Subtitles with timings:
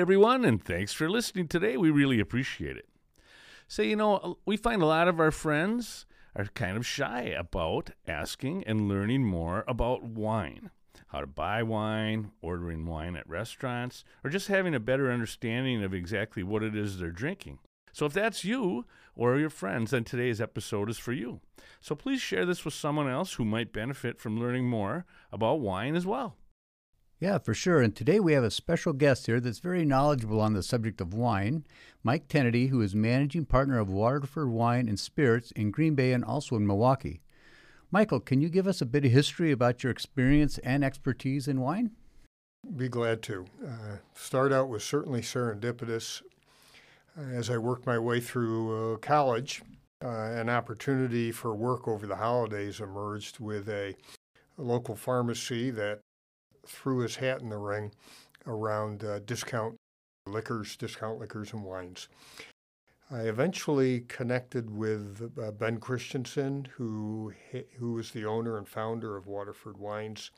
[0.00, 1.76] Everyone, and thanks for listening today.
[1.76, 2.88] We really appreciate it.
[3.68, 7.90] So, you know, we find a lot of our friends are kind of shy about
[8.08, 10.70] asking and learning more about wine
[11.08, 15.92] how to buy wine, ordering wine at restaurants, or just having a better understanding of
[15.92, 17.58] exactly what it is they're drinking.
[17.92, 21.40] So if that's you or your friends, then today's episode is for you.
[21.80, 25.96] So please share this with someone else who might benefit from learning more about wine
[25.96, 26.36] as well.
[27.20, 27.82] Yeah, for sure.
[27.82, 31.12] And today we have a special guest here that's very knowledgeable on the subject of
[31.12, 31.66] wine,
[32.02, 36.24] Mike Tennity, who is managing partner of Waterford Wine and Spirits in Green Bay and
[36.24, 37.20] also in Milwaukee.
[37.90, 41.60] Michael, can you give us a bit of history about your experience and expertise in
[41.60, 41.90] wine?
[42.74, 43.44] Be glad to.
[43.62, 46.22] Uh, start out was certainly serendipitous.
[47.18, 49.60] As I worked my way through uh, college,
[50.02, 53.94] uh, an opportunity for work over the holidays emerged with a,
[54.56, 56.00] a local pharmacy that
[56.70, 57.92] threw his hat in the ring
[58.46, 59.76] around uh, discount
[60.26, 62.08] liquors, discount liquors, and wines.
[63.10, 67.32] I eventually connected with uh, Ben Christensen, who
[67.76, 70.30] who is the owner and founder of Waterford Wines.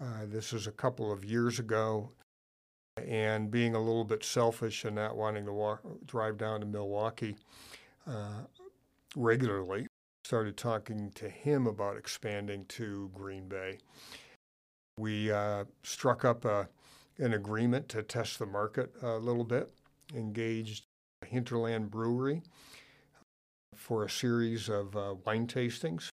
[0.00, 2.10] Uh, this is a couple of years ago,
[3.04, 7.34] and being a little bit selfish and not wanting to walk, drive down to Milwaukee
[8.06, 8.42] uh,
[9.16, 9.86] regularly,
[10.24, 13.78] started talking to him about expanding to Green Bay.
[14.98, 16.68] We uh, struck up a,
[17.18, 19.70] an agreement to test the market a little bit,
[20.14, 20.84] engaged
[21.26, 22.42] Hinterland Brewery
[23.74, 26.08] for a series of uh, wine tastings,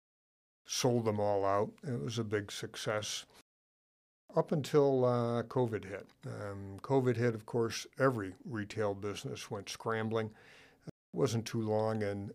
[0.67, 1.73] sold them all out.
[1.87, 3.27] It was a big success
[4.37, 6.07] up until uh, COVID hit.
[6.27, 10.31] Um, COVID hit, of course, every retail business went scrambling.
[10.87, 12.31] It wasn't too long and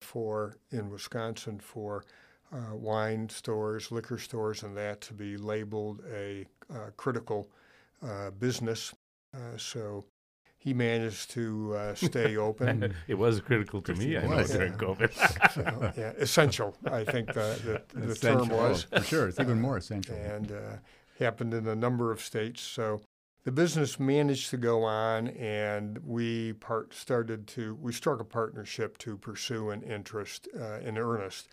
[0.00, 2.04] for in Wisconsin for
[2.54, 7.50] uh, wine stores, liquor stores, and that to be labeled a uh, critical
[8.02, 8.94] uh, business.
[9.34, 10.04] Uh, so
[10.56, 12.94] he managed to uh, stay open.
[13.08, 14.78] it was critical to me, I know, was, during yeah.
[14.78, 15.52] COVID.
[15.52, 18.84] so, yeah, essential, I think the, the, the term was.
[18.84, 19.28] For sure.
[19.28, 20.14] It's even more essential.
[20.14, 20.76] and uh,
[21.18, 22.60] happened in a number of states.
[22.60, 23.00] So
[23.44, 28.96] the business managed to go on, and we part started to we struck a partnership
[28.98, 31.48] to pursue an interest uh, in earnest,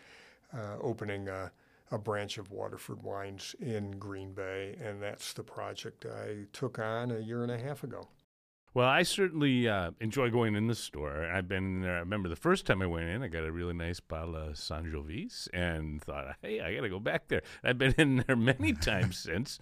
[0.53, 1.51] uh, opening a,
[1.91, 7.12] a branch of Waterford Wines in Green Bay, and that's the project I took on
[7.12, 8.07] a year and a half ago.
[8.73, 11.29] Well, I certainly uh, enjoy going in the store.
[11.29, 11.97] I've been in there.
[11.97, 14.53] I remember the first time I went in, I got a really nice bottle of
[14.53, 17.41] Sangiovese and thought, hey, I got to go back there.
[17.66, 19.59] I've been in there many times since.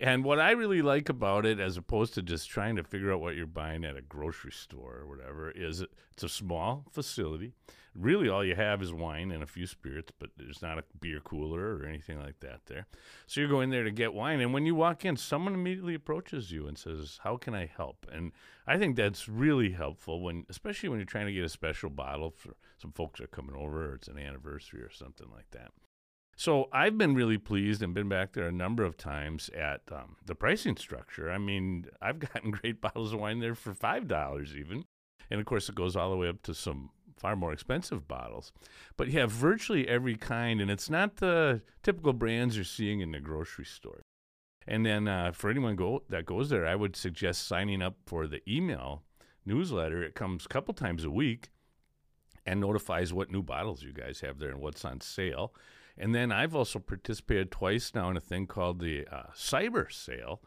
[0.00, 3.20] And what I really like about it, as opposed to just trying to figure out
[3.20, 7.52] what you're buying at a grocery store or whatever, is it's a small facility.
[7.96, 11.18] Really, all you have is wine and a few spirits, but there's not a beer
[11.18, 12.86] cooler or anything like that there.
[13.26, 16.52] So you're going there to get wine, and when you walk in, someone immediately approaches
[16.52, 18.30] you and says, "How can I help?" And
[18.68, 22.30] I think that's really helpful when, especially when you're trying to get a special bottle
[22.30, 25.72] for some folks are coming over, or it's an anniversary or something like that.
[26.38, 30.14] So I've been really pleased and been back there a number of times at um,
[30.24, 31.32] the pricing structure.
[31.32, 34.84] I mean, I've gotten great bottles of wine there for five dollars even,
[35.32, 38.52] and of course it goes all the way up to some far more expensive bottles.
[38.96, 43.10] But you have virtually every kind, and it's not the typical brands you're seeing in
[43.10, 44.02] the grocery store.
[44.64, 48.28] And then uh, for anyone go, that goes there, I would suggest signing up for
[48.28, 49.02] the email
[49.44, 50.04] newsletter.
[50.04, 51.48] It comes a couple times a week
[52.46, 55.52] and notifies what new bottles you guys have there and what's on sale.
[55.98, 60.40] And then I've also participated twice now in a thing called the uh, cyber sale,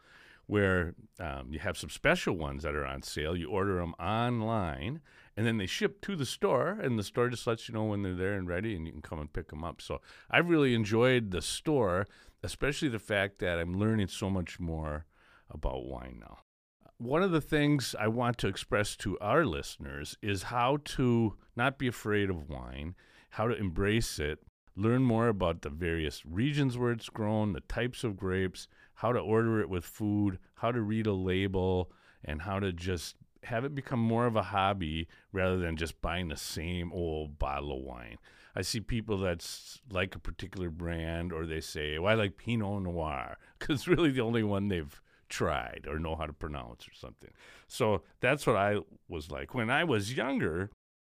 [0.46, 3.36] where um, you have some special ones that are on sale.
[3.36, 5.00] You order them online,
[5.36, 8.02] and then they ship to the store, and the store just lets you know when
[8.02, 9.82] they're there and ready, and you can come and pick them up.
[9.82, 10.00] So
[10.30, 12.06] I've really enjoyed the store,
[12.42, 15.04] especially the fact that I'm learning so much more
[15.50, 16.38] about wine now.
[16.96, 21.78] One of the things I want to express to our listeners is how to not
[21.78, 22.94] be afraid of wine,
[23.30, 24.38] how to embrace it,
[24.76, 29.18] learn more about the various regions where it's grown, the types of grapes, how to
[29.18, 31.90] order it with food, how to read a label,
[32.24, 36.28] and how to just have it become more of a hobby rather than just buying
[36.28, 38.18] the same old bottle of wine.
[38.54, 42.82] I see people that's like a particular brand, or they say, "Well, I like Pinot
[42.82, 46.92] Noir," because it's really the only one they've tried or know how to pronounce or
[46.92, 47.30] something.
[47.66, 48.76] So that's what I
[49.08, 50.70] was like when I was younger.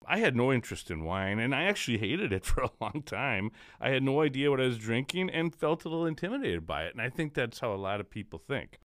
[0.08, 3.50] I had no interest in wine, and I actually hated it for a long time.
[3.80, 6.92] I had no idea what I was drinking and felt a little intimidated by it.
[6.92, 8.78] And I think that's how a lot of people think.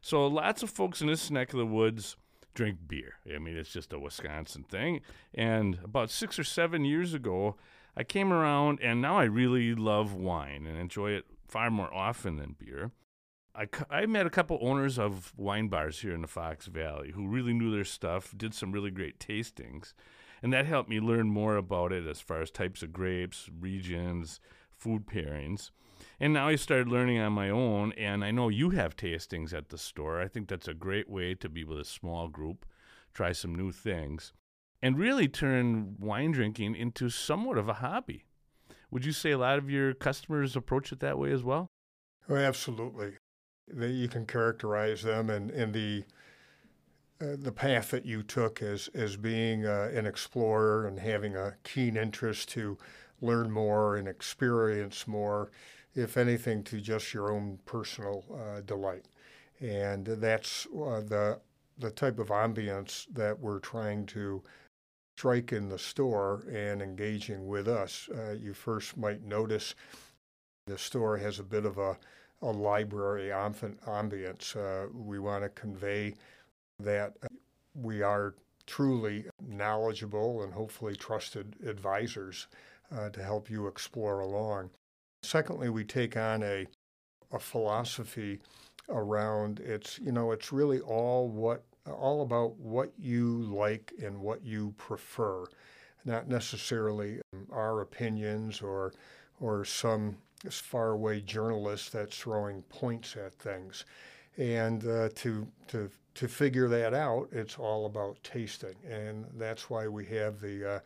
[0.00, 2.16] So lots of folks in this neck of the woods
[2.54, 3.14] drink beer.
[3.32, 5.00] I mean, it's just a Wisconsin thing.
[5.34, 7.56] And about six or seven years ago,
[7.96, 12.36] I came around and now I really love wine and enjoy it far more often
[12.36, 12.90] than beer.
[13.54, 17.26] I, I met a couple owners of wine bars here in the Fox Valley who
[17.26, 19.94] really knew their stuff, did some really great tastings,
[20.42, 24.40] and that helped me learn more about it as far as types of grapes, regions,
[24.70, 25.70] food pairings.
[26.20, 29.68] And now I started learning on my own, and I know you have tastings at
[29.68, 30.20] the store.
[30.20, 32.66] I think that's a great way to be with a small group,
[33.14, 34.32] try some new things
[34.82, 38.24] and really turn wine drinking into somewhat of a hobby.
[38.90, 41.66] Would you say a lot of your customers approach it that way as well?
[42.28, 43.14] Oh, absolutely.
[43.74, 46.04] You can characterize them and in the
[47.18, 51.96] the path that you took as as being uh, an explorer and having a keen
[51.96, 52.76] interest to
[53.20, 55.50] learn more and experience more,
[55.94, 59.06] if anything, to just your own personal uh, delight.
[59.60, 61.40] And that's uh, the
[61.78, 64.42] the type of ambience that we're trying to
[65.16, 68.08] strike in the store and engaging with us.
[68.14, 69.74] Uh, you first might notice
[70.66, 71.96] the store has a bit of a,
[72.42, 74.56] a library ambience.
[74.56, 76.14] Uh, we want to convey
[76.80, 77.14] that
[77.74, 78.34] we are
[78.66, 82.48] truly knowledgeable and hopefully trusted advisors
[82.96, 84.70] uh, to help you explore along.
[85.22, 86.66] Secondly, we take on a,
[87.32, 88.40] a philosophy
[88.88, 94.44] around it's, you know, it's really all what all about what you like and what
[94.44, 95.44] you prefer,
[96.04, 98.92] not necessarily um, our opinions or
[99.40, 100.16] or some
[100.50, 103.84] faraway journalist that's throwing points at things.
[104.38, 109.86] And uh, to to to figure that out, it's all about tasting, and that's why
[109.86, 110.80] we have the uh,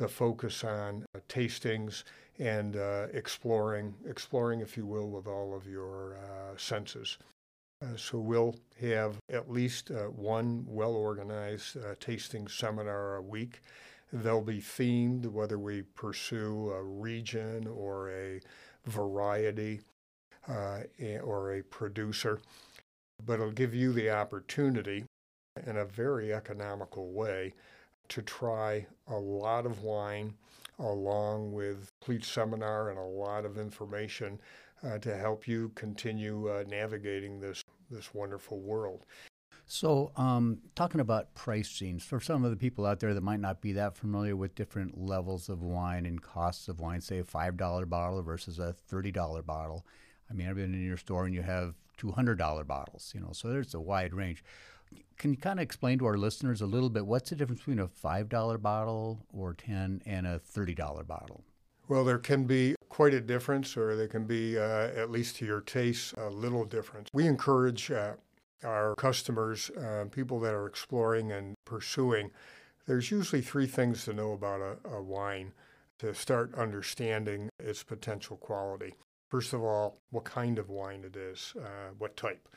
[0.00, 2.04] the focus on uh, tastings
[2.38, 7.18] and uh, exploring, exploring, if you will, with all of your uh, senses.
[7.82, 13.60] Uh, so we'll have at least one well organized uh, tasting seminar a week.
[14.10, 18.40] They'll be themed, whether we pursue a region or a
[18.86, 19.80] variety
[21.22, 22.40] or a producer.
[23.24, 25.04] But it'll give you the opportunity
[25.66, 27.54] in a very economical way
[28.08, 30.34] to try a lot of wine
[30.78, 34.40] along with complete seminar and a lot of information
[34.84, 39.04] uh, to help you continue uh, navigating this this wonderful world.
[39.66, 43.60] So, um, talking about pricing, for some of the people out there that might not
[43.60, 47.56] be that familiar with different levels of wine and costs of wine, say a five
[47.56, 49.86] dollar bottle versus a thirty dollar bottle.
[50.30, 53.12] I mean, I've been in your store and you have two hundred dollar bottles.
[53.14, 54.44] You know, so there's a wide range.
[55.18, 57.78] Can you kind of explain to our listeners a little bit what's the difference between
[57.78, 61.44] a five dollar bottle or ten and a thirty dollar bottle?
[61.88, 64.62] Well, there can be quite a difference, or there can be, uh,
[64.94, 67.08] at least to your taste, a little difference.
[67.12, 68.12] We encourage uh,
[68.62, 72.30] our customers, uh, people that are exploring and pursuing,
[72.86, 75.52] there's usually three things to know about a, a wine
[75.98, 78.94] to start understanding its potential quality.
[79.30, 82.48] First of all, what kind of wine it is, uh, what type.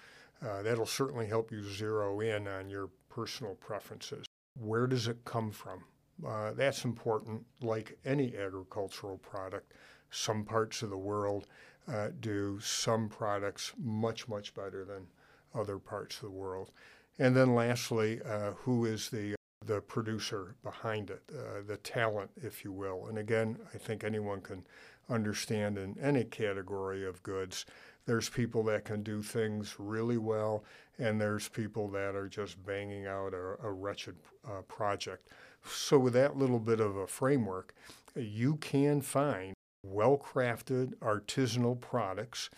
[0.43, 4.25] Uh, that'll certainly help you zero in on your personal preferences.
[4.59, 5.83] Where does it come from?
[6.27, 9.73] Uh, that's important, like any agricultural product.
[10.09, 11.47] Some parts of the world
[11.87, 15.07] uh, do some products much, much better than
[15.53, 16.71] other parts of the world.
[17.19, 22.65] And then lastly, uh, who is the the producer behind it, uh, the talent, if
[22.65, 23.07] you will.
[23.07, 24.65] And again, I think anyone can
[25.09, 27.65] understand in any category of goods,
[28.05, 30.63] there's people that can do things really well,
[30.99, 35.29] and there's people that are just banging out a, a wretched uh, project.
[35.65, 37.73] So, with that little bit of a framework,
[38.15, 39.53] you can find
[39.85, 42.49] well crafted artisanal products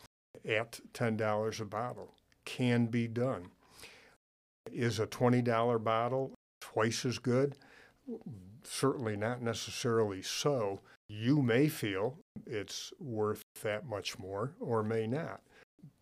[0.47, 2.13] at $10 a bottle.
[2.45, 3.49] Can be done.
[4.71, 7.55] Is a $20 bottle twice as good?
[8.63, 10.81] Certainly not necessarily so.
[11.07, 15.41] You may feel it's worth that much more or may not.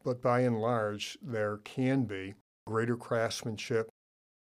[0.03, 3.89] But by and large, there can be greater craftsmanship,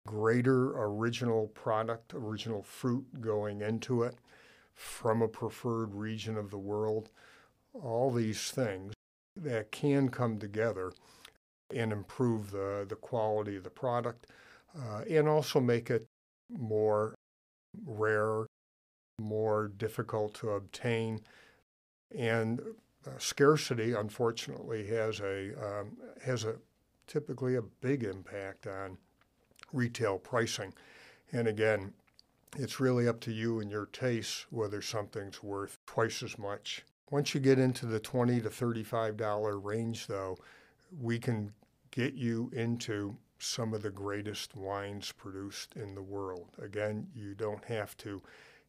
[0.07, 4.17] greater original product, original fruit going into it
[4.75, 7.11] from a preferred region of the world.
[7.73, 8.93] All these things
[9.37, 10.93] that can come together
[11.75, 14.27] and improve the, the quality of the product
[14.77, 16.05] uh, and also make it
[16.51, 17.15] more
[17.85, 18.47] rare,
[19.19, 21.21] more difficult to obtain.
[22.17, 22.61] And
[23.07, 26.57] uh, scarcity, unfortunately, has a um, has a
[27.07, 28.97] typically a big impact on
[29.73, 30.73] retail pricing.
[31.33, 31.93] And again,
[32.57, 36.85] it's really up to you and your tastes whether something's worth twice as much.
[37.11, 40.39] Once you get into the 20 to 35 dollar range though,
[41.01, 41.53] we can
[41.91, 46.47] get you into some of the greatest wines produced in the world.
[46.63, 48.23] Again, you don't have to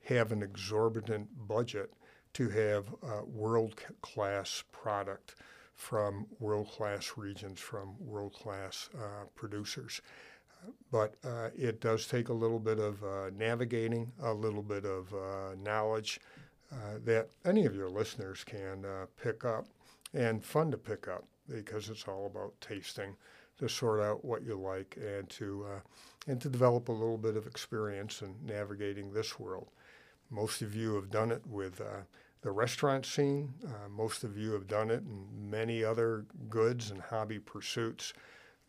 [0.06, 1.92] have an exorbitant budget
[2.34, 2.86] to have
[3.28, 5.36] world class product
[5.76, 10.02] from world class regions, from world class uh, producers.
[10.92, 15.14] But uh, it does take a little bit of uh, navigating, a little bit of
[15.14, 16.20] uh, knowledge
[16.72, 19.68] uh, that any of your listeners can uh, pick up
[20.14, 23.16] and fun to pick up because it's all about tasting
[23.60, 25.66] to sort out what you like and to
[26.28, 29.70] and to develop a little bit of experience in navigating this world.
[30.30, 31.82] Most of you have done it with
[32.42, 33.54] the restaurant scene.
[33.66, 38.14] Uh, most of you have done it in many other goods and hobby pursuits.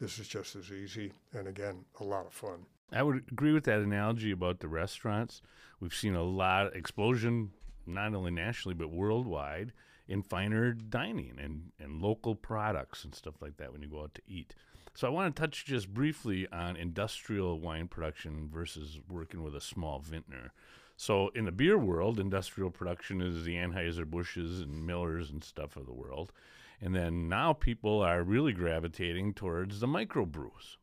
[0.01, 2.67] This is just as easy and, again, a lot of fun.
[2.93, 5.43] I would agree with that analogy about the restaurants.
[5.81, 7.51] We've seen a lot of explosion,
[7.87, 9.73] not only nationally, but worldwide,
[10.09, 14.15] in finer dining and, and local products and stuff like that when you go out
[14.15, 14.55] to eat.
[14.95, 19.61] So I want to touch just briefly on industrial wine production versus working with a
[19.61, 20.53] small vintner.
[20.97, 25.87] So in the beer world, industrial production is the Anheuser-Busch's and Millers and stuff of
[25.87, 26.33] the world.
[26.81, 30.77] And then now people are really gravitating towards the microbrews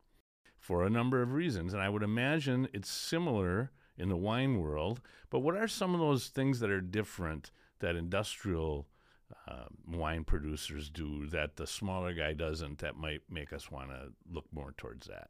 [0.58, 1.72] for a number of reasons.
[1.72, 5.00] And I would imagine it's similar in the wine world.
[5.30, 8.86] But what are some of those things that are different that industrial
[9.48, 14.12] uh, wine producers do that the smaller guy doesn't that might make us want to
[14.30, 15.28] look more towards that?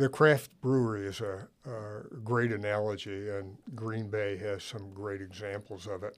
[0.00, 5.86] The craft brewery is a, a, great analogy, and Green Bay has some great examples
[5.86, 6.16] of it.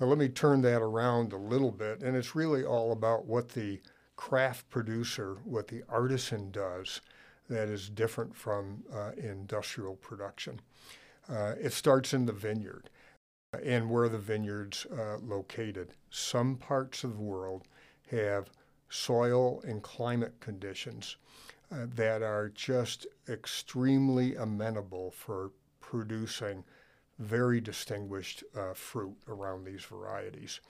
[0.00, 3.50] Now, let me turn that around a little bit, and it's really all about what
[3.50, 3.80] the
[4.16, 7.02] craft producer, what the artisan does
[7.48, 10.60] that is different from uh, industrial production.
[11.28, 12.90] Uh, it starts in the vineyard
[13.62, 15.94] and where the vineyard's uh, located.
[16.10, 17.68] Some parts of the world
[18.10, 18.50] have
[18.88, 21.16] soil and climate conditions
[21.72, 26.64] uh, that are just extremely amenable for producing
[27.18, 30.60] very distinguished uh, fruit around these varieties.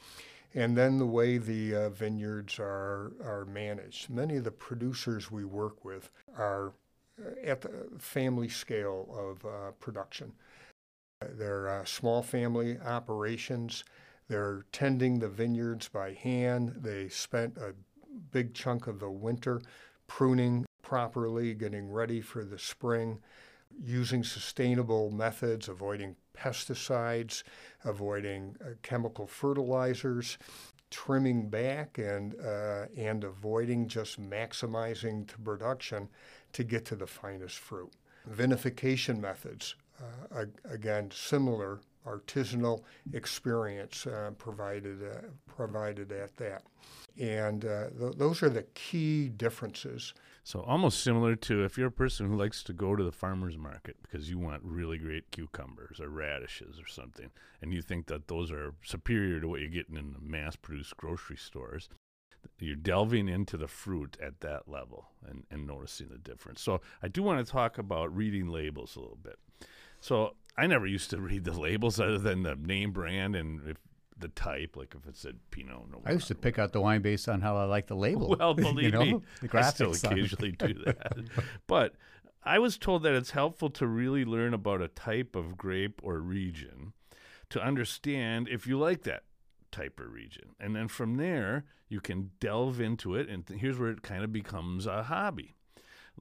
[0.55, 4.11] And then the way the uh, vineyards are, are managed.
[4.11, 6.73] Many of the producers we work with are
[7.21, 10.33] uh, at the family scale of uh, production.
[11.21, 13.85] They're small family operations.
[14.29, 16.75] They're tending the vineyards by hand.
[16.77, 17.75] They spent a
[18.33, 19.61] big chunk of the winter
[20.07, 23.21] pruning properly, getting ready for the spring,
[23.81, 27.45] using sustainable methods, avoiding pesticides,
[27.85, 30.37] avoiding uh, chemical fertilizers,
[30.91, 36.09] trimming back and uh, and avoiding just maximizing the production
[36.53, 37.93] to get to the finest fruit.
[38.29, 39.77] Vinification methods,
[40.35, 42.83] uh, again, similar artisanal
[43.13, 46.65] experience uh, provided uh, provided at that,
[47.17, 50.15] and uh, th- those are the key differences.
[50.51, 53.57] So almost similar to if you're a person who likes to go to the farmers
[53.57, 57.31] market because you want really great cucumbers or radishes or something,
[57.63, 61.37] and you think that those are superior to what you're getting in the mass-produced grocery
[61.37, 61.89] stores.
[62.59, 66.61] You're delving into the fruit at that level and, and noticing the difference.
[66.61, 69.39] So I do want to talk about reading labels a little bit.
[70.01, 73.77] So I never used to read the labels other than the name brand and if
[74.21, 76.03] the type, like if it said Pinot Noir.
[76.07, 78.37] I used to pick out the wine based on how I like the label.
[78.39, 79.01] Well, believe you know?
[79.05, 80.19] me, the I still graphics on it.
[80.19, 81.13] occasionally do that.
[81.67, 81.95] but
[82.43, 86.19] I was told that it's helpful to really learn about a type of grape or
[86.21, 86.93] region
[87.51, 89.25] to understand if you like that
[89.73, 90.51] type or region.
[90.59, 93.29] And then from there, you can delve into it.
[93.29, 95.55] And th- here's where it kind of becomes a hobby.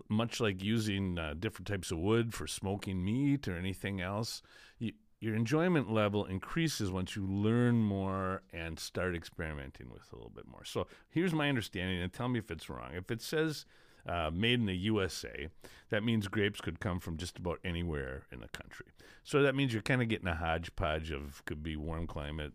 [0.07, 4.41] Much like using uh, different types of wood for smoking meat or anything else,
[4.77, 10.31] you, your enjoyment level increases once you learn more and start experimenting with a little
[10.33, 10.63] bit more.
[10.63, 12.91] So here's my understanding, and tell me if it's wrong.
[12.93, 13.65] If it says
[14.07, 15.49] uh, made in the USA,
[15.89, 18.87] that means grapes could come from just about anywhere in the country.
[19.23, 22.53] So that means you're kind of getting a hodgepodge of could be warm climate,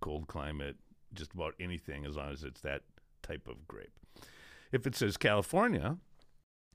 [0.00, 0.76] cold climate,
[1.14, 2.82] just about anything as long as it's that
[3.22, 3.98] type of grape.
[4.70, 5.96] If it says California,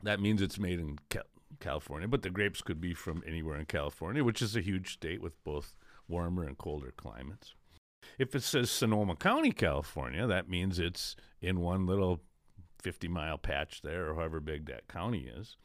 [0.02, 1.24] that means it's made in Cal-
[1.60, 5.22] California, but the grapes could be from anywhere in California, which is a huge state
[5.22, 5.76] with both
[6.08, 7.56] warmer and colder climates.
[8.18, 12.22] If it says Sonoma County, California, that means it's in one little
[12.82, 15.58] 50 mile patch there, or however big that county is.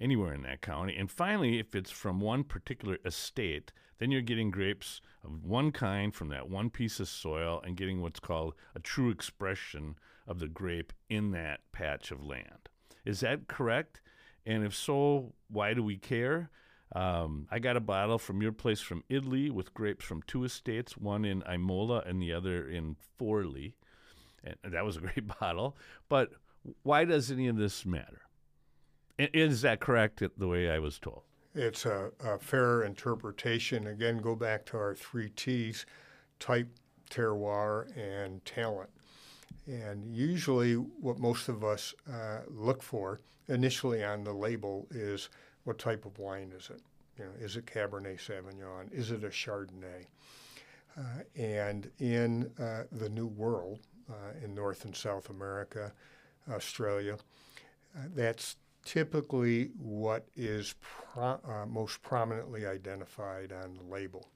[0.00, 0.96] anywhere in that county.
[0.96, 6.14] And finally, if it's from one particular estate, then you're getting grapes of one kind
[6.14, 9.96] from that one piece of soil and getting what's called a true expression
[10.26, 12.68] of the grape in that patch of land.
[13.04, 14.00] Is that correct?
[14.46, 16.50] And if so, why do we care?
[16.94, 20.96] Um, I got a bottle from your place from Italy with grapes from two estates,
[20.96, 23.74] one in Imola and the other in Forli.
[24.42, 25.76] And that was a great bottle.
[26.08, 26.30] But
[26.82, 28.22] why does any of this matter?
[29.18, 31.22] Is that correct, the way I was told?
[31.54, 33.88] It's a, a fair interpretation.
[33.88, 35.86] Again, go back to our three T's
[36.38, 36.68] type,
[37.10, 38.90] terroir, and talent.
[39.68, 45.28] And usually, what most of us uh, look for initially on the label is
[45.64, 46.80] what type of wine is it?
[47.18, 48.90] You know, is it Cabernet Sauvignon?
[48.92, 50.06] Is it a Chardonnay?
[50.96, 55.92] Uh, and in uh, the New World, uh, in North and South America,
[56.50, 57.18] Australia,
[57.94, 58.56] uh, that's
[58.86, 64.30] typically what is pro- uh, most prominently identified on the label.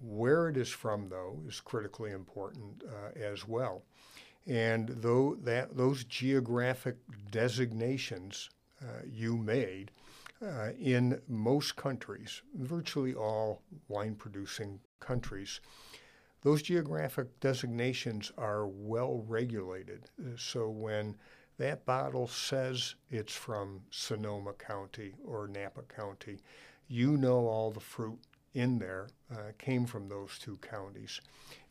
[0.00, 3.82] Where it is from, though, is critically important as well.
[4.46, 6.96] And though that those geographic
[7.30, 9.92] designations uh, you made
[10.44, 15.60] uh, in most countries, virtually all wine producing countries,
[16.42, 20.10] those geographic designations are well regulated.
[20.36, 21.14] So when
[21.58, 26.40] that bottle says it's from Sonoma County or Napa County.
[26.88, 28.18] You know all the fruit
[28.54, 31.20] in there uh, came from those two counties.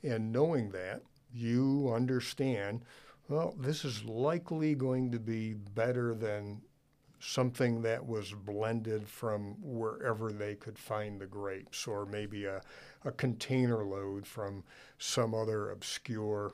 [0.04, 1.02] And knowing that,
[1.34, 2.82] you understand,
[3.28, 6.62] well, this is likely going to be better than
[7.20, 12.62] something that was blended from wherever they could find the grapes, or maybe a,
[13.06, 14.64] a container load from
[14.98, 16.52] some other obscure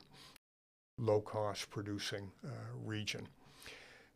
[0.98, 2.50] low cost producing uh,
[2.84, 3.28] region.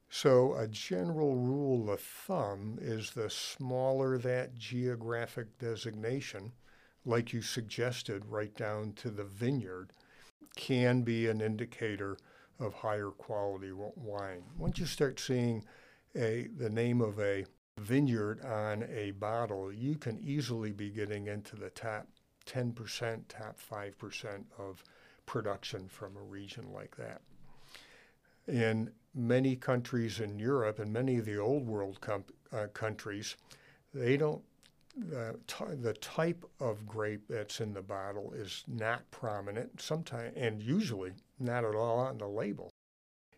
[0.09, 6.51] So, a general rule of thumb is the smaller that geographic designation,
[7.05, 9.93] like you suggested, right down to the vineyard,
[10.55, 12.17] can be an indicator
[12.59, 14.43] of higher quality wine.
[14.57, 15.63] Once you start seeing
[16.15, 17.45] a, the name of a
[17.77, 22.07] vineyard on a bottle, you can easily be getting into the top
[22.45, 24.83] 10%, top 5% of
[25.25, 27.21] production from a region like that.
[28.47, 33.35] In many countries in Europe and many of the old world com- uh, countries,
[33.93, 34.41] they don't.
[35.09, 35.39] The,
[35.81, 41.65] the type of grape that's in the bottle is not prominent, sometimes and usually not
[41.65, 42.69] at all on the label.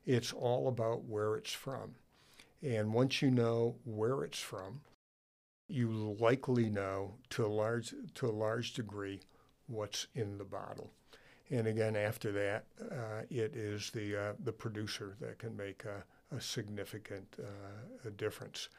[0.06, 1.96] It's all about where it's from.
[2.62, 4.82] And once you know where it's from,
[5.68, 9.22] you likely know to a large to a large degree
[9.68, 10.92] what's in the bottle.
[11.50, 16.04] And again, after that, uh, it is the uh, the producer that can make a,
[16.36, 18.70] a significant uh, a difference.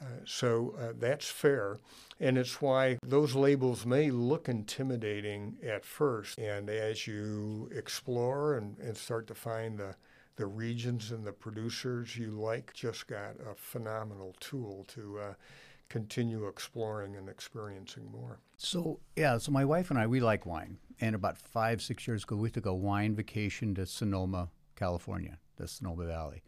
[0.00, 1.78] Uh, so uh, that's fair,
[2.20, 6.38] and it's why those labels may look intimidating at first.
[6.38, 9.96] And as you explore and, and start to find the
[10.36, 15.34] the regions and the producers you like, just got a phenomenal tool to uh,
[15.88, 18.38] continue exploring and experiencing more.
[18.56, 20.78] So, yeah, so my wife and I, we like wine.
[21.00, 25.66] And about five, six years ago, we took a wine vacation to Sonoma, California, the
[25.66, 26.42] Sonoma Valley.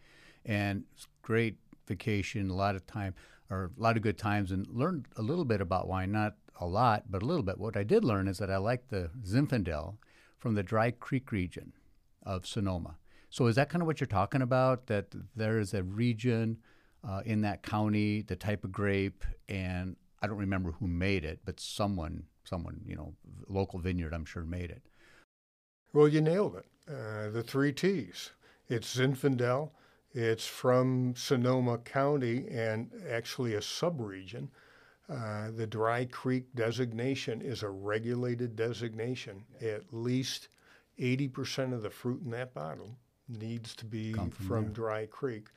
[0.45, 0.85] And
[1.23, 1.57] great
[1.89, 3.15] vacation, a lot of time,
[3.51, 6.13] or a lot of good times, and learned a little bit about wine.
[6.13, 7.59] Not a lot, but a little bit.
[7.59, 9.97] What I did learn is that I like the Zinfandel
[10.39, 11.73] from the Dry Creek region
[12.23, 12.97] of Sonoma.
[13.29, 14.87] So, is that kind of what you're talking about?
[14.87, 16.59] That there is a region
[17.07, 21.41] uh, in that county, the type of grape, and I don't remember who made it,
[21.45, 23.15] but someone, someone, you know,
[23.49, 24.83] local vineyard, I'm sure, made it.
[25.93, 26.67] Well, you nailed it.
[26.89, 28.31] Uh, the three T's.
[28.69, 29.71] It's Zinfandel.
[30.12, 34.49] It's from Sonoma County and actually a subregion.
[35.09, 39.44] Uh, the Dry Creek designation is a regulated designation.
[39.61, 40.49] At least
[40.99, 42.96] 80% of the fruit in that bottle
[43.29, 45.49] needs to be from, from Dry Creek.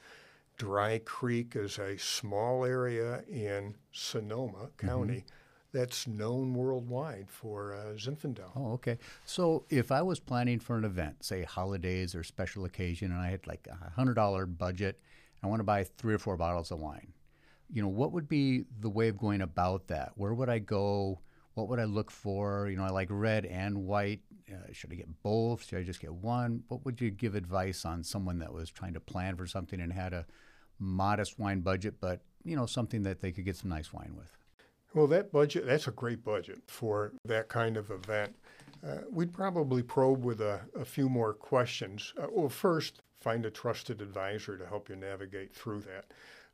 [0.57, 5.42] Dry Creek is a small area in Sonoma County mm-hmm.
[5.73, 8.51] That's known worldwide for uh, Zinfandel.
[8.55, 8.97] Oh, okay.
[9.25, 13.29] So if I was planning for an event, say holidays or special occasion, and I
[13.29, 14.99] had like a hundred dollar budget,
[15.43, 17.13] I want to buy three or four bottles of wine.
[17.71, 20.11] You know, what would be the way of going about that?
[20.15, 21.19] Where would I go?
[21.55, 22.69] What would I look for?
[22.69, 24.21] You know, I like red and white.
[24.51, 25.65] Uh, should I get both?
[25.65, 26.63] Should I just get one?
[26.67, 29.91] What would you give advice on someone that was trying to plan for something and
[29.91, 30.25] had a
[30.77, 34.37] modest wine budget, but you know something that they could get some nice wine with?
[34.93, 38.35] Well, that budget, that's a great budget for that kind of event.
[38.85, 42.13] Uh, we'd probably probe with a, a few more questions.
[42.21, 46.05] Uh, well, first, find a trusted advisor to help you navigate through that.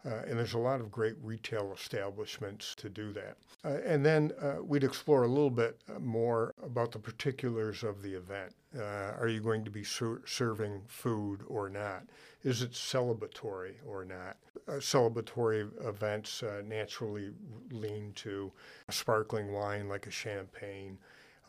[0.05, 3.35] Uh, and there's a lot of great retail establishments to do that.
[3.65, 8.13] Uh, and then uh, we'd explore a little bit more about the particulars of the
[8.13, 8.53] event.
[8.77, 12.03] Uh, are you going to be ser- serving food or not?
[12.43, 14.37] Is it celebratory or not?
[14.67, 17.31] Uh, celebratory events uh, naturally
[17.71, 18.51] lean to
[18.89, 20.97] sparkling wine like a champagne.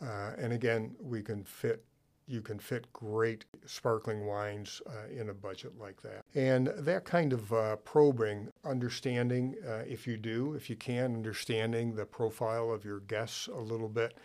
[0.01, 1.85] and again, we can fit
[2.31, 6.23] you can fit great sparkling wines uh, in a budget like that.
[6.33, 11.95] And that kind of uh, probing, understanding, uh, if you do, if you can, understanding
[11.95, 14.17] the profile of your guests a little bit.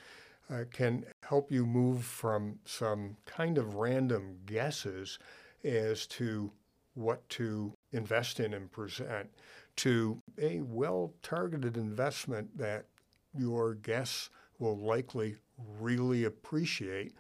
[0.49, 5.19] Uh, can help you move from some kind of random guesses
[5.65, 6.53] as to
[6.95, 9.29] what to invest in and present
[9.75, 12.87] to a well targeted investment that
[13.37, 15.37] your guests will likely
[15.81, 17.13] really appreciate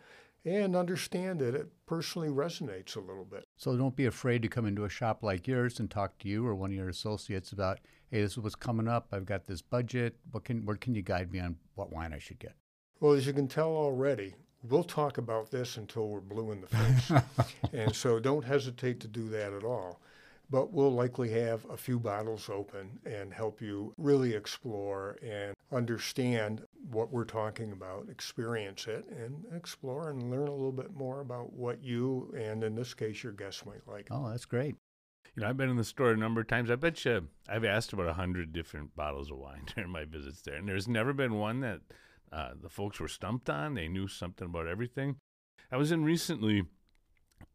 [0.46, 3.44] and understand that it personally resonates a little bit.
[3.56, 6.46] So don't be afraid to come into a shop like yours and talk to you
[6.46, 7.80] or one of your associates about,
[8.10, 9.08] hey, this is what's coming up.
[9.12, 10.16] I've got this budget.
[10.30, 12.54] What can where can you guide me on what wine I should get?
[13.00, 16.68] Well, as you can tell already, we'll talk about this until we're blue in the
[16.68, 17.22] face.
[17.72, 20.00] and so don't hesitate to do that at all.
[20.48, 26.62] But we'll likely have a few bottles open and help you really explore and understand
[26.90, 31.52] what we're talking about, experience it, and explore and learn a little bit more about
[31.52, 34.08] what you and, in this case, your guests might like.
[34.10, 34.76] Oh, that's great.
[35.34, 36.70] You know, I've been in the store a number of times.
[36.70, 40.42] I bet you I've asked about a hundred different bottles of wine during my visits
[40.42, 41.80] there, and there's never been one that
[42.32, 43.74] uh, the folks were stumped on.
[43.74, 45.16] They knew something about everything.
[45.70, 46.64] I was in recently.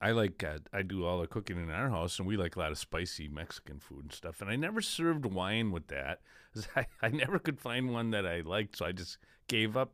[0.01, 2.59] I like uh, I do all the cooking in our house, and we like a
[2.59, 4.41] lot of spicy Mexican food and stuff.
[4.41, 6.21] And I never served wine with that.
[6.75, 9.17] I, I never could find one that I liked, so I just
[9.47, 9.93] gave up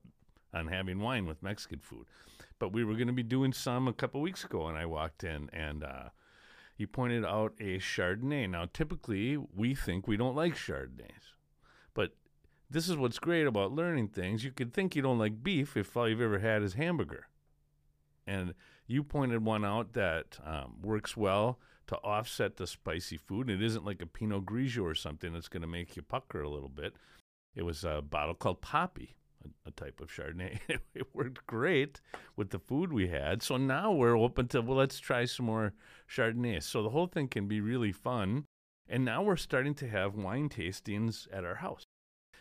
[0.54, 2.06] on having wine with Mexican food.
[2.60, 5.23] But we were going to be doing some a couple weeks ago, and I walked
[5.23, 6.10] in, and uh,
[6.73, 8.50] he pointed out a Chardonnay.
[8.50, 11.34] Now, typically, we think we don't like Chardonnays,
[11.93, 12.13] but
[12.69, 14.43] this is what's great about learning things.
[14.43, 17.28] You could think you don't like beef if all you've ever had is hamburger.
[18.26, 18.54] And
[18.88, 23.50] you pointed one out that um, works well to offset the spicy food.
[23.50, 26.41] And It isn't like a Pinot Grigio or something that's going to make you pucker
[26.41, 26.95] a little bit.
[27.56, 30.60] It was a bottle called Poppy, a, a type of Chardonnay.
[30.93, 32.00] It, worked great
[32.36, 33.41] with the food we had.
[33.41, 35.73] So now we're open to, well, let's try some more
[36.10, 36.62] Chardonnay.
[36.62, 38.45] So the whole thing can be really fun.
[38.88, 41.84] And now we're starting to have wine tastings at our house.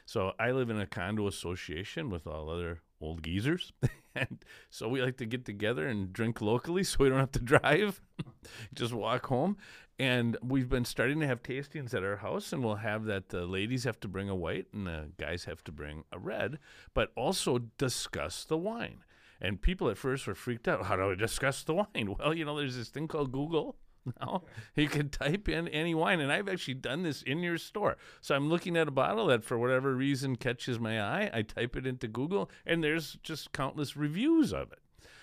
[0.05, 3.73] So I live in a condo association with all other old geezers.
[4.15, 7.41] and so we like to get together and drink locally so we don't have to
[7.41, 8.01] drive.
[8.75, 9.57] Just walk home.
[9.99, 13.47] And we've been starting to have tastings at our house, and we'll have that the
[13.47, 16.59] ladies have to bring a white and the guys have to bring a red,
[16.93, 19.05] but also discuss the wine.
[19.41, 20.85] And people at first were freaked out.
[20.85, 22.15] How do I discuss the wine?
[22.19, 23.77] Well, you know, there's this thing called Google
[24.21, 24.43] now.
[24.75, 27.97] You can type in any wine, and I've actually done this in your store.
[28.21, 31.31] So I'm looking at a bottle that, for whatever reason, catches my eye.
[31.33, 34.81] I type it into Google, and there's just countless reviews of it.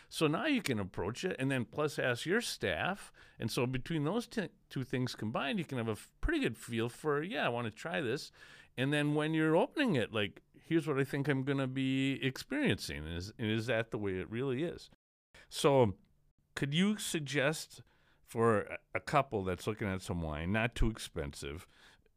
[0.09, 3.11] So now you can approach it, and then plus ask your staff.
[3.39, 6.57] And so between those t- two things combined, you can have a f- pretty good
[6.57, 8.31] feel for, yeah, I want to try this.
[8.77, 12.19] And then when you're opening it, like, here's what I think I'm going to be
[12.21, 13.05] experiencing.
[13.05, 14.89] Is, is that the way it really is?
[15.49, 15.93] So
[16.55, 17.81] could you suggest
[18.33, 18.65] for
[18.95, 21.67] a couple that's looking at some wine, not too expensive,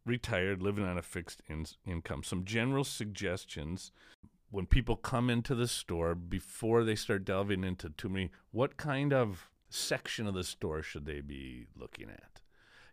[0.07, 3.93] retired, living on a fixed in- income, some general suggestions
[4.51, 9.13] when people come into the store before they start delving into too many, what kind
[9.13, 12.41] of section of the store should they be looking at?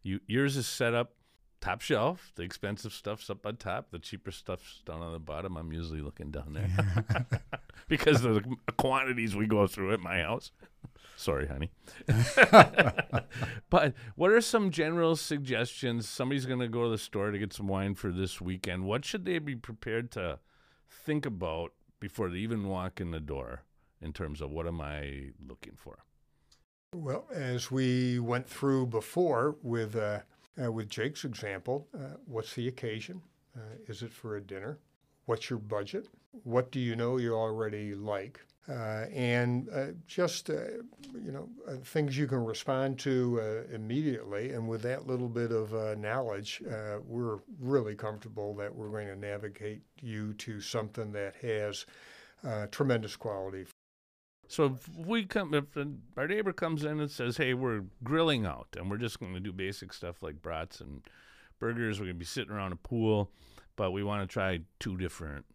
[0.01, 1.13] You, yours is set up
[1.61, 2.33] top shelf.
[2.35, 3.91] The expensive stuff's up on top.
[3.91, 5.55] The cheaper stuff's down on the bottom.
[5.55, 7.25] I'm usually looking down there
[7.87, 10.51] because of the quantities we go through at my house.
[11.15, 11.71] Sorry, honey.
[13.69, 16.09] but what are some general suggestions?
[16.09, 18.85] Somebody's going to go to the store to get some wine for this weekend.
[18.85, 20.39] What should they be prepared to
[20.89, 23.63] think about before they even walk in the door
[24.01, 25.99] in terms of what am I looking for?
[26.93, 30.19] Well, as we went through before with uh,
[30.61, 33.21] uh, with Jake's example, uh, what's the occasion?
[33.55, 34.77] Uh, is it for a dinner?
[35.25, 36.07] What's your budget?
[36.43, 38.41] What do you know you already like?
[38.69, 40.53] Uh, and uh, just uh,
[41.13, 44.51] you know uh, things you can respond to uh, immediately.
[44.51, 46.61] And with that little bit of uh, knowledge,
[47.05, 51.85] we're really comfortable that we're going to navigate you to something that has
[52.71, 53.65] tremendous quality.
[54.47, 55.65] So if we come, if
[56.15, 59.39] our neighbor comes in and says, "Hey, we're grilling out, and we're just going to
[59.41, 61.01] do basic stuff like brats and
[61.59, 61.99] burgers.
[61.99, 63.29] We're going to be sitting around a pool,
[63.75, 65.45] but we want to try two different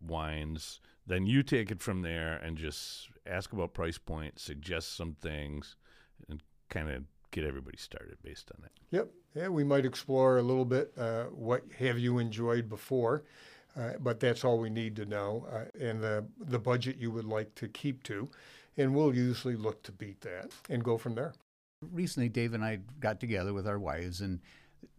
[0.00, 5.14] wines." Then you take it from there and just ask about price point, suggest some
[5.20, 5.76] things,
[6.28, 8.72] and kind of get everybody started based on that.
[8.90, 9.10] Yep.
[9.34, 13.24] yeah, we might explore a little bit uh, what have you enjoyed before,
[13.76, 17.24] uh, but that's all we need to know, uh, and the the budget you would
[17.24, 18.28] like to keep to,
[18.76, 21.34] and we'll usually look to beat that and go from there.
[21.92, 24.40] Recently, Dave and I got together with our wives, and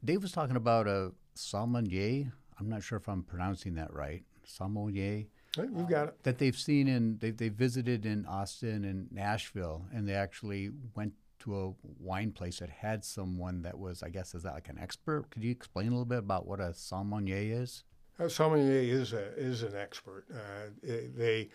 [0.05, 2.31] Dave was talking about a salmonier.
[2.59, 4.23] I'm not sure if I'm pronouncing that right.
[4.47, 5.27] Salmonier.
[5.57, 6.23] Right, We've got it.
[6.23, 11.13] that they've seen in they they visited in Austin and Nashville, and they actually went
[11.39, 14.77] to a wine place that had someone that was, I guess, is that like an
[14.79, 15.29] expert?
[15.29, 17.83] Could you explain a little bit about what a sommelier is?
[18.19, 20.25] Uh, sommelier is a, is an expert.
[20.33, 21.49] Uh, they,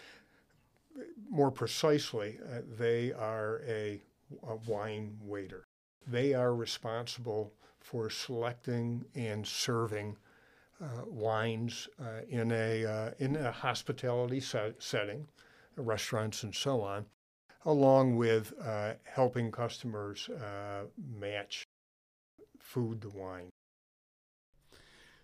[1.28, 4.00] more precisely, uh, they are a,
[4.48, 5.64] a wine waiter.
[6.06, 10.16] They are responsible for selecting and serving
[10.82, 15.26] uh, wines uh, in a uh, in a hospitality set, setting,
[15.76, 17.06] restaurants and so on,
[17.64, 20.84] along with uh, helping customers uh,
[21.18, 21.64] match
[22.58, 23.50] food to wine.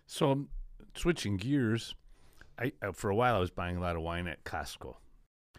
[0.05, 0.47] So,
[0.95, 1.95] switching gears,
[2.57, 4.95] I uh, for a while I was buying a lot of wine at Costco.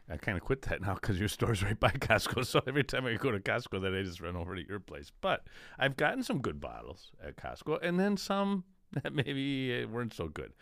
[0.09, 2.45] I kind of quit that now because your store's right by Costco.
[2.45, 5.13] So every time I go to Costco, then I just run over to your place.
[5.21, 5.45] But
[5.79, 8.65] I've gotten some good bottles at Costco, and then some
[9.03, 10.53] that maybe weren't so good.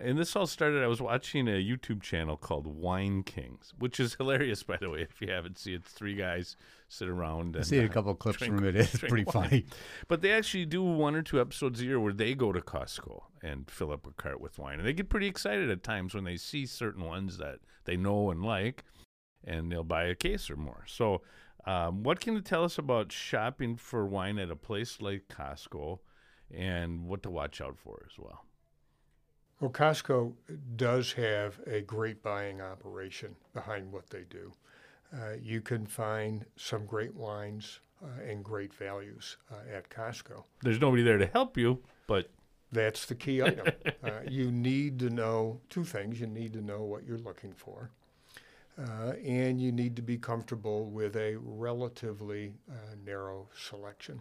[0.00, 0.84] And this all started.
[0.84, 5.02] I was watching a YouTube channel called Wine Kings, which is hilarious, by the way.
[5.02, 6.56] If you haven't seen it, it's three guys
[6.88, 7.56] sit around.
[7.56, 8.76] I And, see a uh, couple clips drink- from it.
[8.76, 9.32] It's pretty wine.
[9.48, 9.66] funny.
[10.06, 13.22] But they actually do one or two episodes a year where they go to Costco
[13.42, 14.78] and fill up a cart with wine.
[14.78, 18.30] And they get pretty excited at times when they see certain ones that they know
[18.30, 18.84] and like,
[19.44, 20.84] and they'll buy a case or more.
[20.86, 21.22] So,
[21.66, 25.98] um, what can you tell us about shopping for wine at a place like Costco
[26.54, 28.44] and what to watch out for as well?
[29.60, 30.32] Well, Costco
[30.76, 34.52] does have a great buying operation behind what they do.
[35.12, 40.44] Uh, you can find some great wines uh, and great values uh, at Costco.
[40.62, 42.30] There's nobody there to help you, but
[42.70, 43.66] That's the key item.
[44.04, 46.20] uh, you need to know two things.
[46.20, 47.90] You need to know what you're looking for,
[48.78, 54.20] uh, and you need to be comfortable with a relatively uh, narrow selection.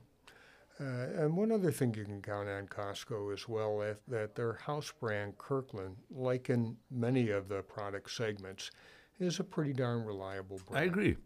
[0.79, 4.53] Uh, and one other thing you can count on Costco as well that, that their
[4.53, 8.69] house brand Kirkland, like in many of the product segments,
[9.19, 10.83] is a pretty darn reliable brand.
[10.83, 11.17] I agree.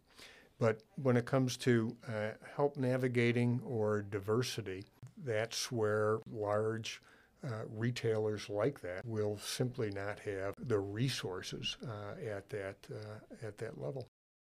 [0.58, 4.86] But when it comes to uh, help navigating or diversity,
[5.26, 7.02] that's where large
[7.44, 13.58] uh, retailers like that will simply not have the resources uh, at that uh, at
[13.58, 14.08] that level.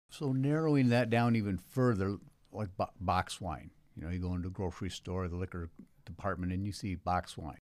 [0.10, 2.18] So narrowing that down even further,
[2.52, 3.72] like bo- box wine.
[3.98, 5.70] You know, you go into a grocery store, the liquor
[6.06, 7.58] department, and you see box wine.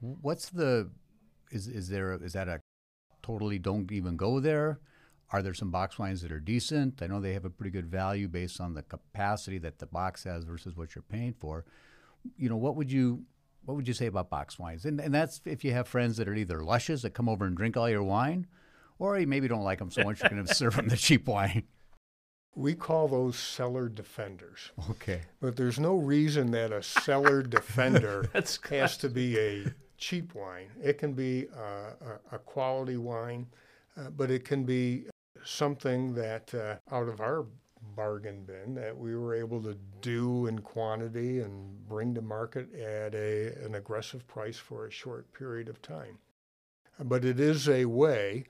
[0.00, 0.12] Hmm.
[0.20, 0.90] What's the
[1.50, 2.60] is is there is that a
[3.22, 4.78] totally don't even go there?
[5.30, 7.02] Are there some box wines that are decent?
[7.02, 10.22] I know they have a pretty good value based on the capacity that the box
[10.24, 11.64] has versus what you're paying for.
[12.36, 13.24] You know, what would you
[13.64, 14.84] what would you say about box wines?
[14.84, 17.56] And and that's if you have friends that are either lushes that come over and
[17.56, 18.46] drink all your wine,
[18.98, 21.26] or you maybe don't like them so much you're going to serve them the cheap
[21.26, 21.64] wine.
[22.56, 25.22] We call those cellar defenders, Okay.
[25.40, 28.30] but there's no reason that a cellar defender
[28.70, 29.66] has to be a
[29.98, 30.68] cheap wine.
[30.82, 33.46] It can be uh, a, a quality wine,
[33.96, 35.06] uh, but it can be
[35.44, 37.46] something that uh, out of our
[37.96, 43.14] bargain bin that we were able to do in quantity and bring to market at
[43.14, 46.18] a, an aggressive price for a short period of time.
[46.98, 48.44] But it is a way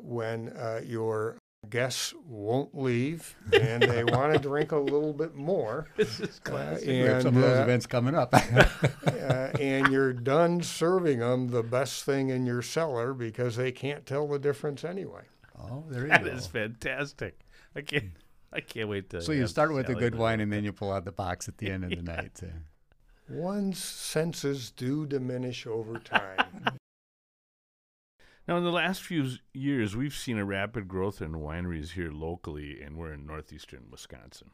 [0.00, 1.38] when uh, your
[1.72, 5.88] guests won't leave and they want to drink a little bit more.
[5.96, 6.86] this is uh, classic.
[6.86, 8.34] We have some of those uh, events coming up.
[9.06, 14.04] uh, and you're done serving them the best thing in your cellar because they can't
[14.04, 15.22] tell the difference anyway.
[15.58, 16.30] oh, there you That go.
[16.30, 17.40] is fantastic.
[17.74, 18.12] I can't.
[18.52, 19.22] I can't wait to.
[19.22, 21.56] So you start with a good wine, and then you pull out the box at
[21.56, 22.38] the end of the night.
[22.42, 22.48] uh.
[23.30, 26.78] One's senses do diminish over time.
[28.48, 32.80] Now, in the last few years, we've seen a rapid growth in wineries here locally,
[32.82, 34.50] and we're in northeastern Wisconsin.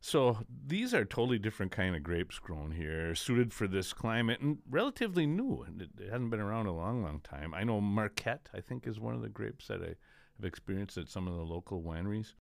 [0.00, 4.58] So these are totally different kind of grapes grown here, suited for this climate, and
[4.68, 5.64] relatively new.
[5.78, 7.54] It hasn't been around a long, long time.
[7.54, 9.96] I know Marquette, I think, is one of the grapes that I
[10.36, 12.34] have experienced at some of the local wineries.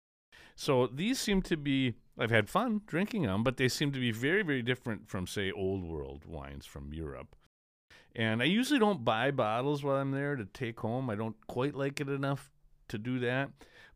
[0.56, 1.96] So these seem to be.
[2.18, 5.52] I've had fun drinking them, but they seem to be very, very different from, say,
[5.52, 7.36] old world wines from Europe.
[8.16, 11.10] And I usually don't buy bottles while I'm there to take home.
[11.10, 12.52] I don't quite like it enough
[12.90, 13.52] to do that,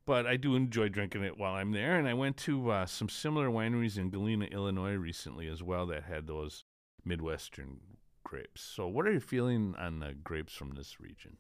[0.06, 1.97] but I do enjoy drinking it while I'm there.
[1.99, 6.04] And I went to uh, some similar wineries in Galena, Illinois recently as well that
[6.04, 6.63] had those
[7.04, 7.80] Midwestern
[8.23, 8.62] grapes.
[8.62, 11.38] So, what are you feeling on the grapes from this region?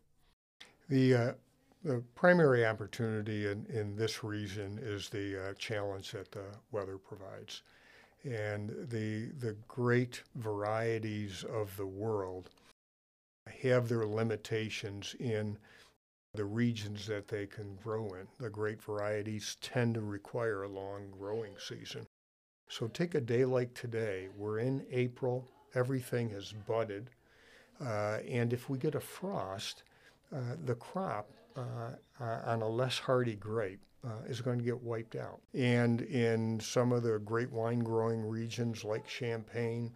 [0.89, 1.31] The, uh,
[1.83, 7.61] the primary opportunity in, in this region is the uh, challenge that the weather provides.
[8.23, 12.49] And the, the great varieties of the world
[13.63, 15.57] have their limitations in
[16.33, 18.27] the regions that they can grow in.
[18.39, 22.05] The great varieties tend to require a long growing season.
[22.69, 27.09] So take a day like today, we're in April, everything has budded,
[27.79, 29.83] uh, and if we get a frost,
[30.35, 35.15] uh, the crop uh, on a less hardy grape uh, is going to get wiped
[35.15, 35.39] out.
[35.53, 39.91] And in some of the great wine growing regions like Champagne,